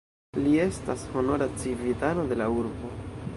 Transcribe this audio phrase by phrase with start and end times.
[0.45, 2.93] Li estas honora civitano de la urbo.